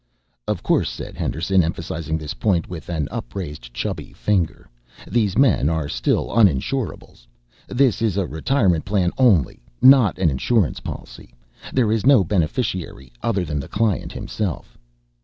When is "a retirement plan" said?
8.17-9.11